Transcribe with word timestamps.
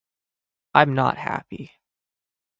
I'm 0.73 0.95
not 0.95 1.17
happy. 1.19 1.73